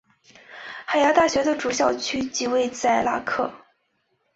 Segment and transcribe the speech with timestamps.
[0.87, 3.53] 海牙大学的主校区即位在拉克。